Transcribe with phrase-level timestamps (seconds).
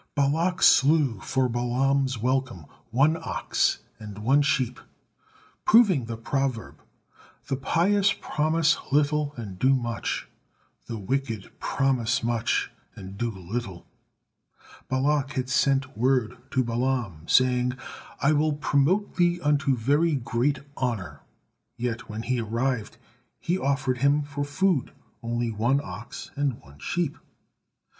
[0.15, 4.79] Balak slew for Balaam's welcome one ox and one sheep,
[5.63, 6.81] proving the proverb,
[7.45, 10.27] "The pious promise little and do much,
[10.87, 13.85] the wicked promise much and do little."
[14.89, 17.73] Balak had sent word to Balaam, saying,
[18.23, 21.21] "I will promote thee unto very great honor;"
[21.77, 22.97] yet when he arrived,
[23.39, 27.17] he offered him for food only one ox and one sheep.